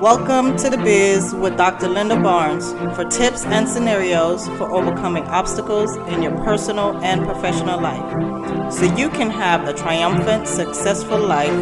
Welcome 0.00 0.56
to 0.58 0.70
the 0.70 0.78
biz 0.78 1.34
with 1.34 1.58
Dr. 1.58 1.88
Lynda 1.88 2.22
Barnes 2.22 2.72
for 2.96 3.04
tips 3.04 3.44
and 3.44 3.68
scenarios 3.68 4.48
for 4.56 4.72
overcoming 4.72 5.24
obstacles 5.24 5.94
in 6.08 6.22
your 6.22 6.32
personal 6.38 6.96
and 7.04 7.26
professional 7.26 7.78
life 7.78 8.72
so 8.72 8.84
you 8.96 9.10
can 9.10 9.28
have 9.28 9.66
the 9.66 9.74
triumphant, 9.74 10.48
successful 10.48 11.18
life 11.18 11.52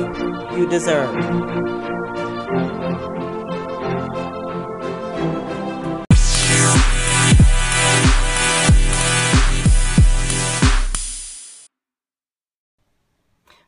you 0.56 0.68
deserve. 0.68 1.12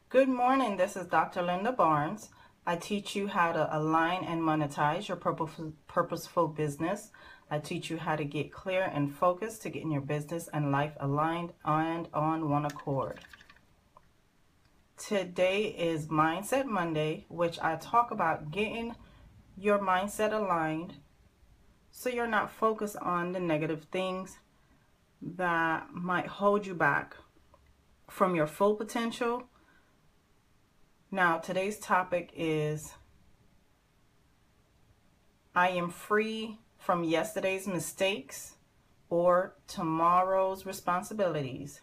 Good 0.08 0.28
morning. 0.28 0.76
This 0.76 0.96
is 0.96 1.06
Dr. 1.08 1.42
Lynda 1.42 1.76
Barnes. 1.76 2.28
I 2.68 2.74
teach 2.74 3.14
you 3.14 3.28
how 3.28 3.52
to 3.52 3.76
align 3.76 4.24
and 4.24 4.42
monetize 4.42 5.06
your 5.06 5.16
purposeful 5.16 6.48
business. 6.48 7.12
I 7.48 7.60
teach 7.60 7.90
you 7.90 7.96
how 7.96 8.16
to 8.16 8.24
get 8.24 8.52
clear 8.52 8.82
and 8.82 9.14
focused 9.14 9.62
to 9.62 9.70
getting 9.70 9.92
your 9.92 10.00
business 10.00 10.48
and 10.52 10.72
life 10.72 10.94
aligned 10.98 11.52
and 11.64 12.08
on 12.12 12.50
one 12.50 12.66
accord. 12.66 13.20
Today 14.96 15.66
is 15.66 16.08
Mindset 16.08 16.66
Monday, 16.66 17.26
which 17.28 17.60
I 17.60 17.76
talk 17.76 18.10
about 18.10 18.50
getting 18.50 18.96
your 19.56 19.78
mindset 19.78 20.32
aligned 20.32 20.94
so 21.92 22.10
you're 22.10 22.26
not 22.26 22.50
focused 22.50 22.96
on 22.96 23.30
the 23.30 23.40
negative 23.40 23.86
things 23.92 24.38
that 25.22 25.86
might 25.92 26.26
hold 26.26 26.66
you 26.66 26.74
back 26.74 27.16
from 28.10 28.34
your 28.34 28.48
full 28.48 28.74
potential 28.74 29.44
now, 31.10 31.38
today's 31.38 31.78
topic 31.78 32.32
is 32.34 32.92
I 35.54 35.68
am 35.68 35.90
free 35.90 36.58
from 36.78 37.04
yesterday's 37.04 37.66
mistakes 37.66 38.54
or 39.08 39.54
tomorrow's 39.68 40.66
responsibilities. 40.66 41.80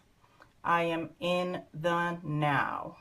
I 0.62 0.84
am 0.84 1.10
in 1.20 1.62
the 1.72 2.18
now. 2.22 2.98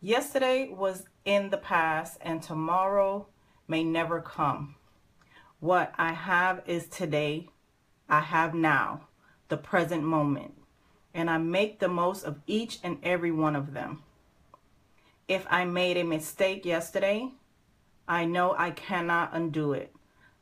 Yesterday 0.00 0.68
was 0.70 1.04
in 1.24 1.50
the 1.50 1.58
past 1.58 2.18
and 2.20 2.42
tomorrow 2.42 3.28
may 3.66 3.82
never 3.82 4.20
come. 4.20 4.76
What 5.58 5.92
I 5.96 6.12
have 6.12 6.62
is 6.66 6.86
today. 6.86 7.48
I 8.08 8.20
have 8.20 8.54
now, 8.54 9.08
the 9.48 9.56
present 9.56 10.02
moment, 10.02 10.54
and 11.14 11.30
I 11.30 11.38
make 11.38 11.78
the 11.78 11.88
most 11.88 12.24
of 12.24 12.40
each 12.46 12.78
and 12.82 12.98
every 13.02 13.30
one 13.30 13.56
of 13.56 13.72
them. 13.72 14.02
If 15.30 15.46
I 15.48 15.64
made 15.64 15.96
a 15.96 16.02
mistake 16.02 16.64
yesterday, 16.64 17.30
I 18.08 18.24
know 18.24 18.52
I 18.58 18.72
cannot 18.72 19.30
undo 19.32 19.74
it. 19.74 19.94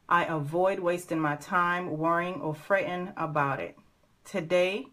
I 0.08 0.24
avoid 0.24 0.78
wasting 0.78 1.20
my 1.20 1.36
time 1.36 1.98
worrying 1.98 2.40
or 2.40 2.54
fretting 2.54 3.12
about 3.14 3.60
it. 3.60 3.76
Today, 4.24 4.86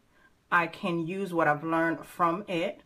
I 0.52 0.68
can 0.68 1.08
use 1.08 1.34
what 1.34 1.48
I've 1.48 1.64
learned 1.64 2.06
from 2.06 2.44
it 2.50 2.82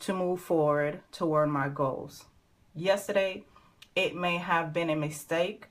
to 0.00 0.12
move 0.12 0.40
forward 0.40 1.02
toward 1.12 1.48
my 1.50 1.68
goals. 1.68 2.24
Yesterday, 2.74 3.44
it 3.94 4.16
may 4.16 4.38
have 4.38 4.72
been 4.72 4.90
a 4.90 4.96
mistake, 4.96 5.68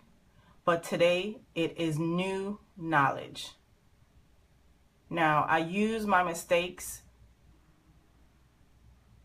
but 0.63 0.83
today 0.83 1.41
it 1.53 1.77
is 1.77 1.99
new 1.99 2.61
knowledge. 2.77 3.55
Now, 5.09 5.45
I 5.49 5.57
use 5.57 6.05
my 6.05 6.23
mistakes 6.23 7.01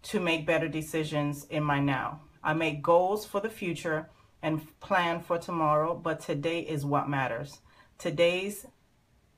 to 0.03 0.21
make 0.21 0.47
better 0.47 0.69
decisions 0.69 1.45
in 1.45 1.63
my 1.63 1.81
now. 1.81 2.21
I 2.43 2.55
make 2.55 2.83
goals 2.83 3.25
for 3.25 3.41
the 3.41 3.49
future 3.49 4.11
and 4.43 4.81
plan 4.81 5.21
for 5.21 5.39
tomorrow, 5.39 5.95
but 5.95 6.21
today 6.21 6.61
is 6.61 6.85
what 6.85 7.09
matters. 7.09 7.61
Today's 7.99 8.67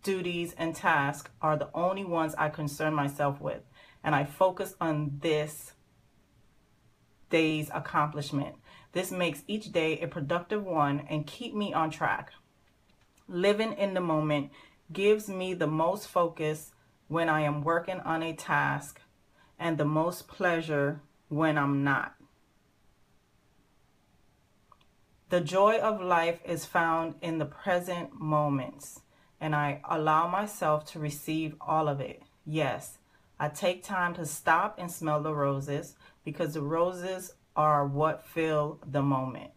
duties 0.03 0.55
and 0.57 0.75
tasks 0.75 1.31
are 1.43 1.57
the 1.57 1.69
only 1.75 2.05
ones 2.05 2.35
I 2.37 2.49
concern 2.49 2.95
myself 2.95 3.41
with, 3.41 3.63
and 4.03 4.15
I 4.15 4.25
focus 4.25 4.75
on 4.81 5.19
this 5.21 5.73
day's 7.29 7.71
accomplishment. 7.75 8.57
This 8.93 9.11
makes 9.11 9.43
each 9.47 9.73
day 9.73 9.99
a 10.01 10.07
productive 10.07 10.65
one 10.65 11.05
and 11.11 11.27
keep 11.27 11.55
me 11.55 11.75
on 11.75 11.91
track. 11.91 12.31
Living 13.29 13.73
in 13.73 13.95
the 13.95 14.01
moment 14.01 14.51
gives 14.93 15.29
me 15.29 15.53
the 15.53 15.67
most 15.67 16.07
focus 16.09 16.73
when 17.09 17.29
I 17.29 17.41
am 17.43 17.63
working 17.63 18.01
on 18.01 18.23
a 18.23 18.35
task 18.35 19.01
and 19.59 19.79
the 19.79 19.85
most 19.85 20.29
pleasure 20.29 21.01
when 21.29 21.57
I'm 21.59 21.85
not. 21.85 22.15
The 25.31 25.41
joy 25.41 25.79
of 25.79 26.01
life 26.01 26.41
is 26.45 26.65
found 26.65 27.15
in 27.21 27.39
the 27.39 27.45
present 27.45 28.21
moments, 28.21 29.01
and 29.41 29.55
I 29.55 29.81
allow 29.89 30.29
myself 30.29 30.85
to 30.93 30.99
receive 30.99 31.57
all 31.61 31.89
of 31.89 32.01
it. 32.01 32.23
Yes, 32.47 32.99
I 33.39 33.49
take 33.49 33.83
time 33.83 34.15
to 34.15 34.27
stop 34.27 34.77
and 34.79 34.91
smell 34.91 35.23
the 35.23 35.35
roses 35.35 35.97
because 36.25 36.55
the 36.55 36.63
roses 36.63 37.33
are 37.57 37.87
what 37.87 38.27
fill 38.27 38.81
the 38.87 39.03
moment 39.03 39.51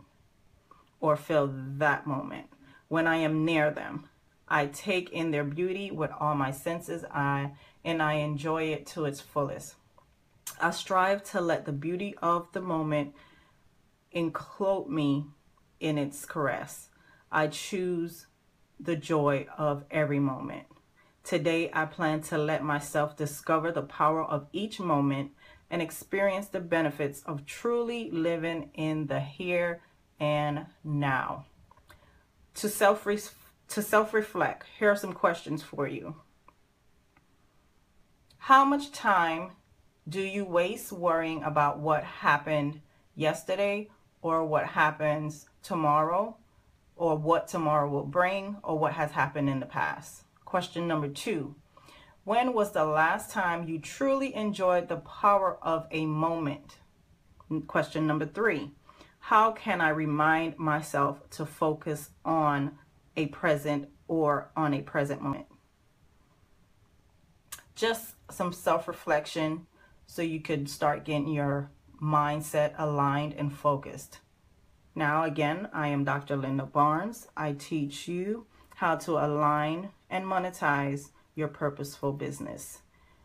or 0.99 1.15
fill 1.15 1.51
that 1.53 2.07
moment. 2.07 2.47
When 2.87 3.05
I 3.05 3.17
am 3.17 3.45
near 3.45 3.69
them, 3.69 4.09
I 4.47 4.67
take 4.67 5.11
in 5.11 5.31
their 5.31 5.43
beauty 5.43 5.91
with 5.91 6.11
all 6.19 6.35
my 6.35 6.51
senses 6.51 7.03
I 7.11 7.51
and 7.83 8.01
I 8.01 8.13
enjoy 8.13 8.63
it 8.63 8.87
to 8.87 9.05
its 9.05 9.21
fullest. 9.21 9.75
I 10.59 10.71
strive 10.71 11.23
to 11.31 11.41
let 11.41 11.65
the 11.65 11.71
beauty 11.71 12.15
of 12.21 12.47
the 12.51 12.61
moment 12.61 13.13
encloak 14.11 14.89
me 14.89 15.27
in 15.79 15.97
its 15.97 16.25
caress. 16.25 16.89
I 17.31 17.47
choose 17.47 18.27
the 18.79 18.95
joy 18.95 19.47
of 19.57 19.83
every 19.91 20.19
moment. 20.19 20.65
Today, 21.23 21.69
I 21.73 21.85
plan 21.85 22.21
to 22.21 22.37
let 22.37 22.63
myself 22.63 23.17
discover 23.17 23.71
the 23.71 23.81
power 23.81 24.23
of 24.23 24.47
each 24.53 24.79
moment 24.79 25.31
and 25.69 25.81
experience 25.81 26.47
the 26.47 26.61
benefits 26.61 27.21
of 27.23 27.45
truly 27.45 28.09
living 28.09 28.71
in 28.73 29.07
the 29.07 29.19
here 29.19 29.81
and 30.19 30.65
now. 30.83 31.45
To 32.55 32.69
self 32.69 33.03
to 33.03 33.81
self-reflect, 33.81 34.65
here 34.79 34.89
are 34.89 34.95
some 34.95 35.13
questions 35.13 35.61
for 35.61 35.87
you. 35.87 36.15
How 38.37 38.63
much 38.63 38.93
time 38.93 39.51
do 40.07 40.21
you 40.21 40.45
waste 40.45 40.91
worrying 40.91 41.43
about 41.43 41.79
what 41.79 42.03
happened 42.03 42.79
yesterday 43.15 43.89
or 44.21 44.45
what 44.45 44.65
happens 44.65 45.49
tomorrow 45.61 46.37
or 46.95 47.17
what 47.17 47.47
tomorrow 47.47 47.89
will 47.89 48.05
bring 48.05 48.57
or 48.63 48.79
what 48.79 48.93
has 48.93 49.11
happened 49.11 49.49
in 49.49 49.59
the 49.59 49.65
past? 49.65 50.23
Question 50.45 50.87
number 50.87 51.09
two 51.09 51.55
When 52.23 52.53
was 52.53 52.71
the 52.71 52.85
last 52.85 53.31
time 53.31 53.67
you 53.67 53.79
truly 53.79 54.33
enjoyed 54.33 54.87
the 54.87 54.97
power 54.97 55.57
of 55.61 55.87
a 55.91 56.05
moment? 56.05 56.77
Question 57.67 58.07
number 58.07 58.25
three 58.25 58.71
How 59.19 59.51
can 59.51 59.81
I 59.81 59.89
remind 59.89 60.57
myself 60.57 61.29
to 61.31 61.45
focus 61.45 62.11
on 62.23 62.77
a 63.17 63.25
present 63.27 63.89
or 64.07 64.51
on 64.55 64.73
a 64.73 64.81
present 64.81 65.21
moment? 65.21 65.47
Just 67.75 68.15
some 68.31 68.53
self 68.53 68.87
reflection 68.87 69.67
so 70.07 70.23
you 70.23 70.39
could 70.39 70.69
start 70.69 71.05
getting 71.05 71.27
your 71.27 71.69
mindset 72.01 72.73
aligned 72.77 73.33
and 73.33 73.53
focused. 73.53 74.19
Now, 74.95 75.23
again, 75.23 75.69
I 75.73 75.89
am 75.89 76.03
Dr. 76.03 76.37
Lynda 76.37 76.71
Barnes. 76.71 77.27
I 77.37 77.53
teach 77.53 78.07
you 78.07 78.47
how 78.77 78.95
to 78.95 79.11
align 79.11 79.89
and 80.09 80.25
monetize 80.25 81.09
your 81.35 81.49
purposeful 81.49 82.13
business. 82.13 82.79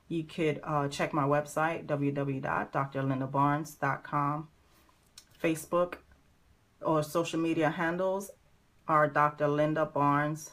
You 0.09 0.25
could 0.25 0.61
uh, 0.63 0.89
check 0.89 1.15
my 1.15 1.23
website, 1.23 1.87
www.drlyndabarnes.com. 1.87 4.49
Facebook 5.43 5.95
or 6.83 7.03
social 7.03 7.41
media 7.41 7.71
handles 7.71 8.31
are 8.87 9.09
Dr. 9.09 9.47
Lynda 9.47 9.91
Barnes. 9.91 10.51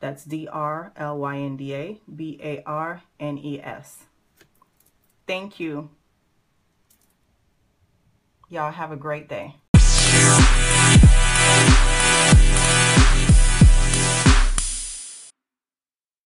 That's 0.00 0.24
D 0.24 0.46
R 0.46 0.92
L 0.96 1.16
Y 1.18 1.38
N 1.38 1.56
D 1.56 1.74
A 1.74 1.98
B 2.14 2.38
A 2.42 2.62
R 2.66 3.00
N 3.18 3.38
E 3.38 3.62
S. 3.62 4.04
Thank 5.30 5.60
you. 5.60 5.88
Y'all 8.48 8.72
have 8.72 8.90
a 8.90 8.96
great 8.96 9.28
day. 9.28 9.54